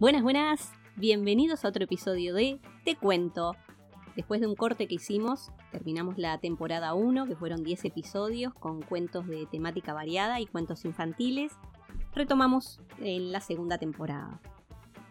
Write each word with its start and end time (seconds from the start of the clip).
Buenas, 0.00 0.22
buenas, 0.22 0.72
bienvenidos 0.96 1.62
a 1.62 1.68
otro 1.68 1.84
episodio 1.84 2.32
de 2.32 2.58
Te 2.86 2.96
Cuento. 2.96 3.54
Después 4.16 4.40
de 4.40 4.46
un 4.46 4.56
corte 4.56 4.88
que 4.88 4.94
hicimos, 4.94 5.52
terminamos 5.72 6.16
la 6.16 6.38
temporada 6.38 6.94
1, 6.94 7.26
que 7.26 7.36
fueron 7.36 7.62
10 7.62 7.84
episodios 7.84 8.54
con 8.54 8.80
cuentos 8.80 9.26
de 9.26 9.44
temática 9.44 9.92
variada 9.92 10.40
y 10.40 10.46
cuentos 10.46 10.86
infantiles. 10.86 11.52
Retomamos 12.14 12.80
en 12.98 13.30
la 13.30 13.42
segunda 13.42 13.76
temporada. 13.76 14.40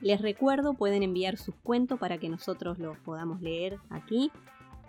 Les 0.01 0.19
recuerdo, 0.23 0.73
pueden 0.73 1.03
enviar 1.03 1.37
sus 1.37 1.53
cuentos 1.53 1.99
para 1.99 2.17
que 2.17 2.27
nosotros 2.27 2.79
los 2.79 2.97
podamos 2.97 3.41
leer 3.41 3.77
aquí. 3.91 4.31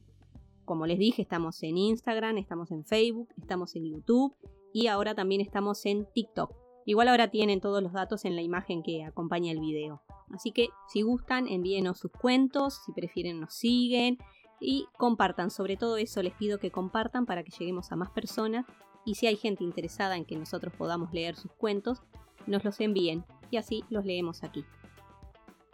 Como 0.66 0.86
les 0.86 1.00
dije, 1.00 1.22
estamos 1.22 1.62
en 1.64 1.78
Instagram, 1.78 2.38
estamos 2.38 2.72
en 2.72 2.86
Facebook, 2.86 3.30
estamos 3.38 3.76
en 3.76 3.86
YouTube 3.86 4.34
y 4.74 4.88
ahora 4.88 5.14
también 5.14 5.42
estamos 5.42 5.86
en 5.86 6.08
TikTok. 6.14 6.56
Igual 6.86 7.10
ahora 7.10 7.30
tienen 7.30 7.60
todos 7.60 7.84
los 7.84 7.92
datos 7.94 8.26
en 8.26 8.36
la 8.36 8.42
imagen 8.42 8.82
que 8.82 9.04
acompaña 9.04 9.52
el 9.52 9.60
video. 9.60 10.02
Así 10.34 10.52
que 10.52 10.70
si 10.88 11.02
gustan, 11.02 11.48
envíenos 11.48 12.00
sus 12.00 12.12
cuentos, 12.12 12.82
si 12.86 12.94
prefieren 12.94 13.42
nos 13.42 13.54
siguen 13.54 14.18
y 14.60 14.88
compartan. 14.98 15.52
Sobre 15.52 15.78
todo 15.78 15.98
eso 15.98 16.24
les 16.24 16.34
pido 16.34 16.58
que 16.58 16.72
compartan 16.72 17.26
para 17.26 17.44
que 17.44 17.52
lleguemos 17.52 17.92
a 17.92 17.98
más 17.98 18.10
personas 18.12 18.66
y 19.06 19.16
si 19.16 19.28
hay 19.28 19.36
gente 19.36 19.64
interesada 19.64 20.16
en 20.16 20.26
que 20.26 20.36
nosotros 20.36 20.74
podamos 20.78 21.14
leer 21.14 21.36
sus 21.36 21.52
cuentos, 21.54 22.02
nos 22.48 22.64
los 22.64 22.80
envíen 22.80 23.26
y 23.50 23.58
así 23.58 23.84
los 23.90 24.06
leemos 24.06 24.44
aquí. 24.44 24.66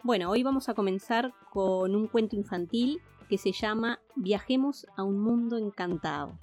Bueno, 0.02 0.30
hoy 0.30 0.42
vamos 0.42 0.68
a 0.68 0.74
comenzar 0.74 1.34
con 1.50 1.94
un 1.94 2.06
cuento 2.06 2.36
infantil 2.36 3.00
que 3.28 3.38
se 3.38 3.52
llama 3.52 4.00
Viajemos 4.16 4.86
a 4.96 5.02
un 5.02 5.18
mundo 5.18 5.58
encantado. 5.58 6.38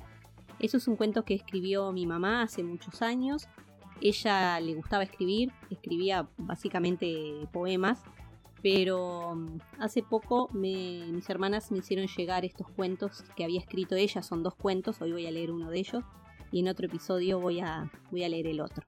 Eso 0.60 0.78
es 0.78 0.88
un 0.88 0.96
cuento 0.96 1.26
que 1.26 1.34
escribió 1.34 1.92
mi 1.92 2.06
mamá 2.06 2.44
hace 2.44 2.64
muchos 2.64 3.02
años. 3.02 3.48
Ella 4.02 4.60
le 4.60 4.76
gustaba 4.76 5.04
escribir, 5.04 5.52
escribía 5.70 6.28
básicamente 6.38 7.48
poemas, 7.52 8.04
pero 8.62 9.36
mm, 9.36 9.60
hace 9.80 10.04
poco 10.04 10.50
mis 10.54 11.30
hermanas 11.30 11.72
me 11.72 11.80
hicieron 11.80 12.08
llegar 12.08 12.46
estos 12.46 12.70
cuentos 12.70 13.24
que 13.36 13.46
había 13.46 13.60
escrito 13.60 13.96
ella, 13.96 14.22
son 14.22 14.44
dos 14.44 14.56
cuentos, 14.56 15.02
hoy 15.02 15.14
voy 15.14 15.28
a 15.28 15.32
leer 15.32 15.52
uno 15.52 15.70
de 15.70 15.80
ellos 15.80 16.04
y 16.56 16.60
en 16.60 16.70
otro 16.70 16.86
episodio 16.86 17.38
voy 17.38 17.60
a, 17.60 17.92
voy 18.12 18.24
a 18.24 18.30
leer 18.30 18.48
el 18.48 18.62
otro. 18.62 18.88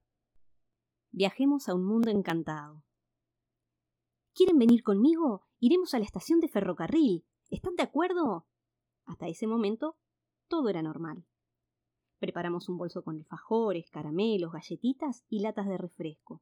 Viajemos 1.12 1.68
a 1.68 1.76
un 1.76 1.84
mundo 1.84 2.10
encantado. 2.10 2.86
¿Quieren 4.34 4.58
venir 4.58 4.84
conmigo? 4.84 5.50
Iremos 5.60 5.94
a 5.94 6.00
la 6.00 6.06
estación 6.06 6.40
de 6.40 6.48
ferrocarril. 6.48 7.26
¿Están 7.50 7.76
de 7.76 7.84
acuerdo? 7.84 8.48
Hasta 9.04 9.28
ese 9.28 9.48
momento 9.48 9.98
todo 10.48 10.70
era 10.70 10.82
normal. 10.82 11.26
Preparamos 12.20 12.70
un 12.70 12.78
bolso 12.78 13.04
con 13.04 13.18
alfajores, 13.18 13.92
caramelos, 13.92 14.54
galletitas 14.54 15.26
y 15.28 15.42
latas 15.42 15.68
de 15.68 15.78
refresco. 15.78 16.42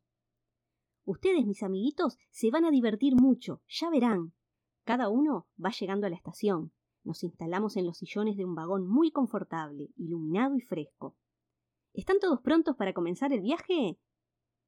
Ustedes, 1.06 1.44
mis 1.48 1.64
amiguitos, 1.64 2.20
se 2.30 2.52
van 2.52 2.66
a 2.66 2.70
divertir 2.70 3.16
mucho, 3.16 3.64
ya 3.68 3.90
verán. 3.90 4.36
Cada 4.84 5.10
uno 5.10 5.48
va 5.58 5.72
llegando 5.72 6.06
a 6.06 6.12
la 6.12 6.18
estación. 6.18 6.72
Nos 7.06 7.24
instalamos 7.24 7.78
en 7.78 7.86
los 7.86 8.00
sillones 8.00 8.36
de 8.36 8.46
un 8.46 8.56
vagón 8.56 8.88
muy 8.88 9.12
confortable, 9.12 9.92
iluminado 9.96 10.56
y 10.58 10.62
fresco. 10.62 11.16
¿Están 11.94 12.20
todos 12.20 12.42
prontos 12.42 12.76
para 12.76 12.94
comenzar 12.94 13.32
el 13.32 13.42
viaje? 13.42 14.00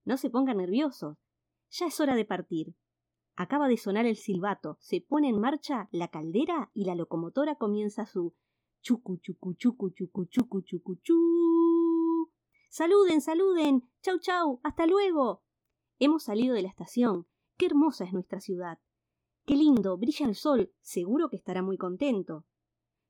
No 0.06 0.18
se 0.18 0.30
pongan 0.30 0.58
nerviosos. 0.58 1.18
Ya 1.72 1.88
es 1.88 2.00
hora 2.00 2.16
de 2.16 2.26
partir. 2.26 2.76
Acaba 3.36 3.68
de 3.68 3.78
sonar 3.78 4.06
el 4.06 4.16
silbato, 4.16 4.78
se 4.80 5.02
pone 5.02 5.30
en 5.30 5.42
marcha 5.42 5.90
la 5.92 6.10
caldera 6.10 6.70
y 6.74 6.86
la 6.86 6.94
locomotora 6.94 7.56
comienza 7.56 8.06
su 8.06 8.36
chucu 8.82 9.18
chucu 9.18 9.56
chucu 9.56 9.90
chucu 9.90 10.26
chucu 10.26 10.62
chucu 10.62 10.96
chu. 11.02 12.32
Saluden, 12.70 13.20
saluden. 13.20 13.90
Chau 14.02 14.20
chau. 14.20 14.60
Hasta 14.64 14.86
luego. 14.86 15.42
Hemos 15.98 16.24
salido 16.24 16.54
de 16.54 16.62
la 16.62 16.70
estación. 16.70 17.26
Qué 17.58 17.66
hermosa 17.66 18.06
es 18.06 18.14
nuestra 18.14 18.40
ciudad. 18.40 18.80
Qué 19.48 19.56
lindo, 19.56 19.98
brilla 19.98 20.28
el 20.28 20.36
sol. 20.36 20.72
Seguro 20.82 21.30
que 21.30 21.38
estará 21.38 21.64
muy 21.64 21.78
contento. 21.78 22.46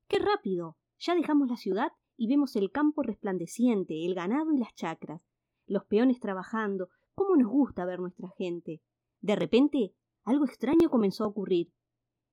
Qué 0.06 0.18
rápido. 0.18 0.78
Ya 0.98 1.14
dejamos 1.14 1.50
la 1.50 1.58
ciudad 1.58 1.92
y 2.16 2.28
vemos 2.28 2.56
el 2.56 2.70
campo 2.70 3.02
resplandeciente, 3.02 4.06
el 4.06 4.14
ganado 4.14 4.54
y 4.54 4.58
las 4.58 4.74
chacras 4.74 5.20
los 5.68 5.84
peones 5.84 6.18
trabajando, 6.18 6.88
cómo 7.14 7.36
nos 7.36 7.50
gusta 7.50 7.84
ver 7.84 8.00
nuestra 8.00 8.30
gente. 8.36 8.82
De 9.20 9.36
repente, 9.36 9.94
algo 10.24 10.44
extraño 10.44 10.90
comenzó 10.90 11.24
a 11.24 11.28
ocurrir. 11.28 11.72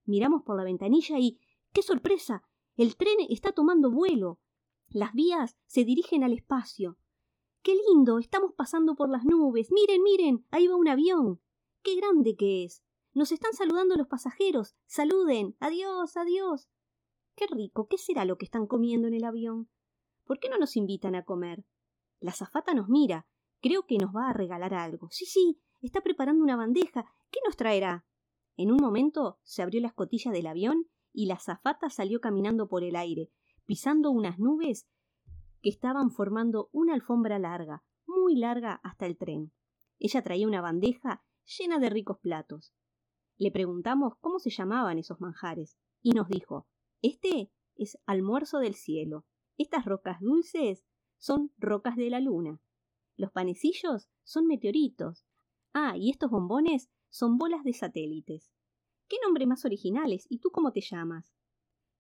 Miramos 0.06 0.44
por 0.44 0.58
la 0.58 0.64
ventanilla 0.64 1.20
y. 1.20 1.40
¡Qué 1.74 1.82
sorpresa! 1.82 2.44
El 2.76 2.96
tren 2.96 3.18
está 3.30 3.52
tomando 3.52 3.92
vuelo. 3.92 4.40
Las 4.90 5.14
vías 5.14 5.58
se 5.66 5.84
dirigen 5.84 6.24
al 6.24 6.34
espacio. 6.34 6.98
¡Qué 7.62 7.74
lindo! 7.90 8.20
Estamos 8.20 8.54
pasando 8.54 8.96
por 8.96 9.10
las 9.10 9.26
nubes. 9.26 9.72
Miren, 9.72 10.04
miren. 10.04 10.46
Ahí 10.52 10.68
va 10.68 10.76
un 10.76 10.88
avión. 10.88 11.42
¡Qué 11.82 11.96
grande 11.96 12.36
que 12.36 12.66
es! 12.66 12.85
Nos 13.16 13.32
están 13.32 13.54
saludando 13.54 13.96
los 13.96 14.08
pasajeros. 14.08 14.76
Saluden. 14.88 15.56
Adiós, 15.62 16.18
adiós. 16.18 16.68
Qué 17.34 17.48
rico. 17.48 17.88
¿Qué 17.88 17.98
será 17.98 18.26
lo 18.26 18.38
que 18.38 18.44
están 18.44 18.68
comiendo 18.68 19.08
en 19.08 19.14
el 19.14 19.24
avión? 19.24 19.70
¿Por 20.26 20.38
qué 20.38 20.50
no 20.50 20.58
nos 20.58 20.76
invitan 20.76 21.16
a 21.16 21.24
comer? 21.24 21.64
La 22.20 22.34
zafata 22.34 22.74
nos 22.74 22.90
mira. 22.90 23.26
Creo 23.62 23.86
que 23.86 23.98
nos 23.98 24.14
va 24.14 24.28
a 24.28 24.34
regalar 24.34 24.74
algo. 24.74 25.08
Sí, 25.12 25.26
sí, 25.26 25.62
está 25.82 26.02
preparando 26.02 26.44
una 26.44 26.58
bandeja. 26.58 27.06
¿Qué 27.32 27.40
nos 27.46 27.56
traerá? 27.56 28.06
En 28.58 28.70
un 28.70 28.80
momento 28.82 29.40
se 29.44 29.62
abrió 29.62 29.80
la 29.80 29.88
escotilla 29.88 30.32
del 30.32 30.48
avión 30.48 30.90
y 31.14 31.28
la 31.28 31.40
zafata 31.40 31.90
salió 31.90 32.20
caminando 32.20 32.68
por 32.68 32.84
el 32.84 32.98
aire, 32.98 33.32
pisando 33.66 34.12
unas 34.12 34.40
nubes 34.40 34.90
que 35.62 35.70
estaban 35.70 36.12
formando 36.12 36.68
una 36.74 36.94
alfombra 36.94 37.40
larga, 37.40 37.82
muy 38.06 38.36
larga 38.36 38.82
hasta 38.84 39.06
el 39.06 39.18
tren. 39.18 39.54
Ella 40.00 40.22
traía 40.22 40.48
una 40.48 40.60
bandeja 40.60 41.24
llena 41.46 41.80
de 41.80 41.90
ricos 41.90 42.20
platos. 42.20 42.74
Le 43.38 43.52
preguntamos 43.52 44.14
cómo 44.22 44.40
se 44.40 44.50
llamaban 44.50 44.98
esos 44.98 45.20
manjares, 45.20 45.78
y 46.02 46.12
nos 46.12 46.30
dijo 46.30 46.68
Este 47.02 47.52
es 47.76 47.98
almuerzo 48.06 48.60
del 48.60 48.76
cielo. 48.76 49.26
Estas 49.58 49.86
rocas 49.86 50.22
dulces 50.22 50.86
son 51.18 51.52
rocas 51.58 51.96
de 51.98 52.10
la 52.10 52.20
luna. 52.20 52.62
Los 53.18 53.32
panecillos 53.32 54.10
son 54.24 54.48
meteoritos. 54.48 55.26
Ah, 55.74 55.98
y 55.98 56.10
estos 56.10 56.32
bombones 56.32 56.90
son 57.10 57.38
bolas 57.38 57.64
de 57.64 57.74
satélites. 57.74 58.52
¿Qué 59.08 59.18
nombre 59.24 59.46
más 59.46 59.66
originales? 59.66 60.26
¿Y 60.30 60.40
tú 60.40 60.50
cómo 60.52 60.72
te 60.72 60.82
llamas? 60.82 61.36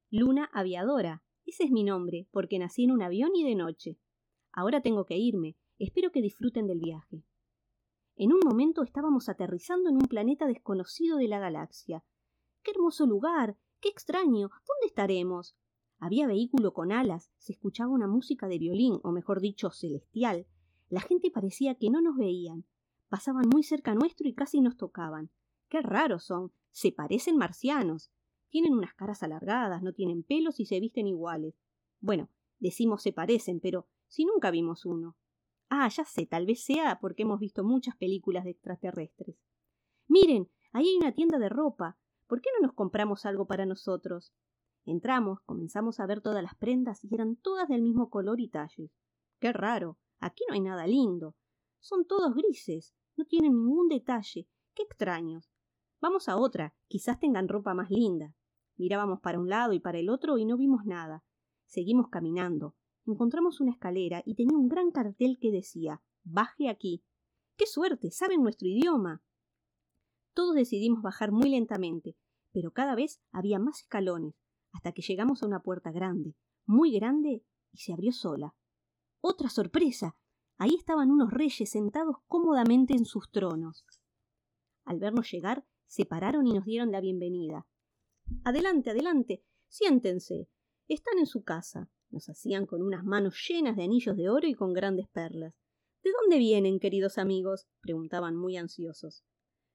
Luna 0.09 0.49
Aviadora. 0.53 1.23
Ese 1.45 1.65
es 1.65 1.71
mi 1.71 1.83
nombre, 1.83 2.27
porque 2.31 2.59
nací 2.59 2.85
en 2.85 2.91
un 2.91 3.01
avión 3.01 3.35
y 3.35 3.43
de 3.43 3.55
noche. 3.55 3.99
Ahora 4.51 4.81
tengo 4.81 5.05
que 5.05 5.17
irme. 5.17 5.57
Espero 5.77 6.11
que 6.11 6.21
disfruten 6.21 6.67
del 6.67 6.79
viaje. 6.79 7.23
En 8.17 8.31
un 8.31 8.39
momento 8.45 8.81
estábamos 8.83 9.27
aterrizando 9.27 9.89
en 9.89 9.95
un 9.95 10.07
planeta 10.07 10.47
desconocido 10.47 11.17
de 11.17 11.27
la 11.27 11.39
galaxia. 11.39 12.03
¡Qué 12.63 12.71
hermoso 12.71 13.05
lugar! 13.05 13.57
¡Qué 13.81 13.89
extraño! 13.89 14.49
¿Dónde 14.49 14.87
estaremos? 14.87 15.57
Había 15.99 16.25
vehículo 16.25 16.73
con 16.73 16.93
alas, 16.93 17.29
se 17.37 17.51
escuchaba 17.51 17.91
una 17.91 18.07
música 18.07 18.47
de 18.47 18.57
violín, 18.57 18.99
o 19.03 19.11
mejor 19.11 19.41
dicho, 19.41 19.69
celestial. 19.69 20.47
La 20.87 21.01
gente 21.01 21.29
parecía 21.29 21.75
que 21.75 21.89
no 21.89 21.99
nos 21.99 22.15
veían. 22.15 22.65
Pasaban 23.09 23.49
muy 23.49 23.63
cerca 23.63 23.93
nuestro 23.93 24.29
y 24.29 24.33
casi 24.33 24.61
nos 24.61 24.77
tocaban. 24.77 25.29
Qué 25.67 25.81
raros 25.81 26.23
son. 26.23 26.53
Se 26.71 26.93
parecen 26.93 27.35
marcianos. 27.37 28.11
Tienen 28.49 28.73
unas 28.73 28.93
caras 28.93 29.23
alargadas, 29.23 29.83
no 29.83 29.91
tienen 29.91 30.23
pelos 30.23 30.61
y 30.61 30.65
se 30.65 30.79
visten 30.79 31.07
iguales. 31.07 31.59
Bueno, 31.99 32.29
decimos 32.59 33.01
se 33.01 33.11
parecen, 33.11 33.59
pero 33.59 33.87
si 34.07 34.23
nunca 34.23 34.51
vimos 34.51 34.85
uno. 34.85 35.17
Ah, 35.69 35.87
ya 35.89 36.05
sé, 36.05 36.25
tal 36.25 36.45
vez 36.45 36.63
sea 36.63 36.99
porque 36.99 37.23
hemos 37.23 37.39
visto 37.39 37.63
muchas 37.63 37.95
películas 37.97 38.43
de 38.43 38.51
extraterrestres. 38.51 39.37
Miren, 40.07 40.49
ahí 40.71 40.87
hay 40.87 40.97
una 40.97 41.13
tienda 41.13 41.39
de 41.39 41.49
ropa. 41.49 41.97
¿Por 42.27 42.41
qué 42.41 42.49
no 42.55 42.67
nos 42.67 42.75
compramos 42.75 43.25
algo 43.25 43.47
para 43.47 43.65
nosotros? 43.65 44.33
Entramos, 44.85 45.39
comenzamos 45.45 45.99
a 45.99 46.05
ver 46.05 46.21
todas 46.21 46.43
las 46.43 46.55
prendas 46.55 47.03
y 47.03 47.13
eran 47.13 47.35
todas 47.37 47.67
del 47.67 47.81
mismo 47.81 48.09
color 48.09 48.39
y 48.39 48.49
talle. 48.49 48.91
Qué 49.39 49.51
raro, 49.51 49.97
aquí 50.19 50.43
no 50.47 50.53
hay 50.53 50.61
nada 50.61 50.85
lindo. 50.85 51.35
Son 51.79 52.05
todos 52.05 52.35
grises, 52.35 52.93
no 53.15 53.25
tienen 53.25 53.53
ningún 53.53 53.89
detalle. 53.89 54.47
Qué 54.75 54.83
extraños. 54.83 55.51
Vamos 56.01 56.29
a 56.29 56.37
otra, 56.37 56.75
quizás 56.87 57.19
tengan 57.19 57.47
ropa 57.47 57.73
más 57.73 57.89
linda. 57.89 58.35
Mirábamos 58.77 59.21
para 59.21 59.39
un 59.39 59.49
lado 59.49 59.73
y 59.73 59.79
para 59.79 59.97
el 59.97 60.09
otro 60.09 60.37
y 60.37 60.45
no 60.45 60.57
vimos 60.57 60.85
nada. 60.85 61.23
Seguimos 61.65 62.09
caminando. 62.09 62.75
Encontramos 63.07 63.61
una 63.61 63.71
escalera 63.71 64.23
y 64.25 64.35
tenía 64.35 64.57
un 64.57 64.67
gran 64.67 64.91
cartel 64.91 65.37
que 65.39 65.51
decía 65.51 66.01
Baje 66.23 66.69
aquí. 66.69 67.03
¡Qué 67.55 67.67
suerte! 67.67 68.11
Saben 68.11 68.41
nuestro 68.41 68.67
idioma. 68.67 69.21
Todos 70.33 70.55
decidimos 70.55 71.01
bajar 71.01 71.31
muy 71.31 71.49
lentamente, 71.49 72.17
pero 72.51 72.71
cada 72.71 72.95
vez 72.95 73.21
había 73.31 73.59
más 73.59 73.81
escalones, 73.81 74.33
hasta 74.71 74.91
que 74.91 75.01
llegamos 75.01 75.43
a 75.43 75.47
una 75.47 75.61
puerta 75.61 75.91
grande, 75.91 76.35
muy 76.65 76.91
grande, 76.91 77.43
y 77.71 77.77
se 77.77 77.93
abrió 77.93 78.11
sola. 78.11 78.55
¡Otra 79.21 79.49
sorpresa! 79.49 80.17
Ahí 80.57 80.75
estaban 80.75 81.11
unos 81.11 81.31
reyes 81.31 81.69
sentados 81.69 82.17
cómodamente 82.27 82.93
en 82.93 83.05
sus 83.05 83.29
tronos. 83.31 83.85
Al 84.83 84.99
vernos 84.99 85.31
llegar, 85.31 85.65
se 85.85 86.05
pararon 86.05 86.47
y 86.47 86.53
nos 86.53 86.65
dieron 86.65 86.91
la 86.91 87.01
bienvenida. 87.01 87.67
Adelante, 88.43 88.89
adelante, 88.89 89.43
siéntense. 89.67 90.49
Están 90.87 91.19
en 91.19 91.25
su 91.25 91.43
casa. 91.43 91.89
Nos 92.15 92.29
hacían 92.29 92.65
con 92.65 92.81
unas 92.81 93.03
manos 93.03 93.35
llenas 93.45 93.75
de 93.75 93.83
anillos 93.83 94.15
de 94.15 94.29
oro 94.29 94.47
y 94.47 94.53
con 94.53 94.71
grandes 94.71 95.09
perlas. 95.09 95.53
¿De 96.01 96.11
dónde 96.21 96.37
vienen, 96.37 96.79
queridos 96.79 97.17
amigos? 97.17 97.67
preguntaban 97.81 98.37
muy 98.37 98.55
ansiosos. 98.55 99.25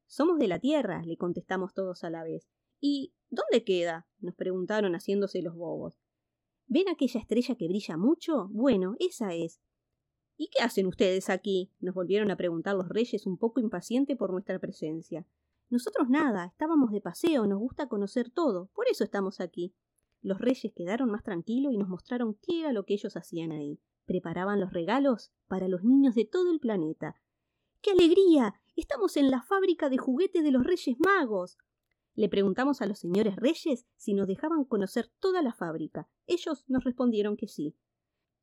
Somos 0.06 0.38
de 0.38 0.48
la 0.48 0.58
Tierra, 0.58 1.02
le 1.04 1.18
contestamos 1.18 1.74
todos 1.74 2.02
a 2.02 2.08
la 2.08 2.24
vez. 2.24 2.48
¿Y 2.80 3.12
dónde 3.28 3.62
queda? 3.62 4.08
nos 4.20 4.34
preguntaron 4.36 4.94
haciéndose 4.94 5.42
los 5.42 5.54
bobos. 5.54 6.00
¿Ven 6.66 6.88
aquella 6.88 7.20
estrella 7.20 7.56
que 7.56 7.68
brilla 7.68 7.98
mucho? 7.98 8.48
Bueno, 8.48 8.96
esa 9.00 9.34
es. 9.34 9.60
¿Y 10.38 10.48
qué 10.48 10.62
hacen 10.62 10.86
ustedes 10.86 11.28
aquí? 11.28 11.70
nos 11.78 11.94
volvieron 11.94 12.30
a 12.30 12.38
preguntar 12.38 12.74
los 12.74 12.88
reyes 12.88 13.26
un 13.26 13.36
poco 13.36 13.60
impacientes 13.60 14.16
por 14.16 14.32
nuestra 14.32 14.58
presencia. 14.58 15.26
Nosotros 15.68 16.08
nada, 16.08 16.46
estábamos 16.46 16.90
de 16.90 17.02
paseo, 17.02 17.46
nos 17.46 17.58
gusta 17.58 17.86
conocer 17.86 18.30
todo, 18.30 18.70
por 18.72 18.88
eso 18.88 19.04
estamos 19.04 19.40
aquí. 19.40 19.74
Los 20.22 20.38
reyes 20.38 20.72
quedaron 20.74 21.10
más 21.10 21.22
tranquilos 21.22 21.72
y 21.72 21.78
nos 21.78 21.88
mostraron 21.88 22.34
qué 22.42 22.60
era 22.60 22.72
lo 22.72 22.84
que 22.84 22.94
ellos 22.94 23.16
hacían 23.16 23.52
ahí. 23.52 23.80
Preparaban 24.04 24.60
los 24.60 24.72
regalos 24.72 25.32
para 25.46 25.68
los 25.68 25.82
niños 25.82 26.14
de 26.14 26.26
todo 26.26 26.50
el 26.50 26.60
planeta. 26.60 27.14
¡Qué 27.80 27.92
alegría! 27.92 28.60
Estamos 28.76 29.16
en 29.16 29.30
la 29.30 29.42
fábrica 29.42 29.88
de 29.88 29.96
juguetes 29.96 30.42
de 30.42 30.50
los 30.50 30.64
Reyes 30.64 30.96
Magos. 30.98 31.56
Le 32.14 32.28
preguntamos 32.28 32.82
a 32.82 32.86
los 32.86 32.98
señores 32.98 33.36
Reyes 33.36 33.86
si 33.96 34.12
nos 34.12 34.26
dejaban 34.26 34.64
conocer 34.64 35.10
toda 35.20 35.40
la 35.42 35.54
fábrica. 35.54 36.08
Ellos 36.26 36.64
nos 36.68 36.84
respondieron 36.84 37.36
que 37.36 37.48
sí. 37.48 37.74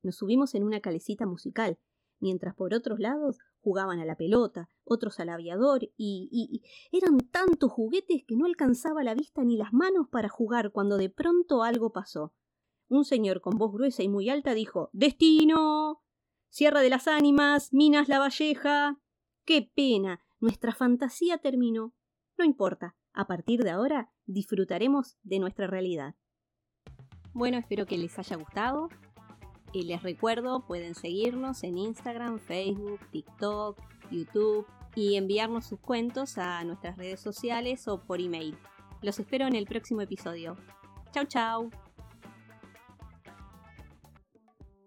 Nos 0.02 0.16
subimos 0.16 0.56
en 0.56 0.64
una 0.64 0.80
calecita 0.80 1.28
musical, 1.28 1.78
mientras 2.20 2.56
por 2.56 2.74
otros 2.74 3.00
lados 3.00 3.38
jugaban 3.68 4.00
a 4.00 4.06
la 4.06 4.16
pelota, 4.16 4.70
otros 4.86 5.20
al 5.20 5.28
aviador, 5.28 5.84
y, 5.98 6.30
y, 6.32 6.64
eran 6.98 7.18
tantos 7.18 7.70
juguetes 7.70 8.24
que 8.26 8.38
no 8.38 8.46
alcanzaba 8.46 9.04
la 9.04 9.14
vista 9.14 9.44
ni 9.44 9.58
las 9.58 9.74
manos 9.74 10.08
para 10.10 10.30
jugar 10.30 10.72
cuando 10.72 10.96
de 10.96 11.10
pronto 11.10 11.64
algo 11.64 11.92
pasó. 11.92 12.34
Un 12.88 13.04
señor 13.04 13.42
con 13.42 13.58
voz 13.58 13.74
gruesa 13.74 14.04
y 14.04 14.08
muy 14.08 14.30
alta 14.30 14.54
dijo 14.54 14.90
Destino. 14.94 16.02
Sierra 16.48 16.80
de 16.80 16.90
las 16.90 17.10
Ánimas, 17.10 17.74
Minas 17.74 18.08
La 18.08 18.20
Valleja. 18.20 19.02
¡Qué 19.44 19.70
pena! 19.76 20.24
Nuestra 20.40 20.74
fantasía 20.74 21.40
terminó. 21.40 21.94
No 22.38 22.46
importa, 22.46 22.96
a 23.12 23.28
partir 23.28 23.66
de 23.66 23.72
ahora 23.72 24.14
disfrutaremos 24.28 25.18
de 25.24 25.40
nuestra 25.40 25.68
realidad. 25.68 26.16
Bueno, 27.34 27.58
espero 27.58 27.86
que 27.86 27.98
les 27.98 28.18
haya 28.18 28.38
gustado. 28.38 28.88
Y 29.74 29.84
les 29.84 30.02
recuerdo, 30.02 30.62
pueden 30.62 30.96
seguirnos 30.96 31.64
en 31.64 31.78
Instagram, 31.78 32.40
Facebook, 32.40 33.00
TikTok, 33.12 33.78
YouTube 34.12 34.66
y 34.96 35.16
enviarnos 35.16 35.66
sus 35.66 35.80
cuentos 35.80 36.38
a 36.38 36.64
nuestras 36.64 36.98
redes 36.98 37.20
sociales 37.20 37.88
o 37.88 38.00
por 38.00 38.22
email. 38.22 38.58
Los 39.02 39.20
espero 39.20 39.46
en 39.46 39.56
el 39.56 39.66
próximo 39.66 40.02
episodio. 40.02 40.58
Chau 41.12 41.26
chau. 41.26 41.87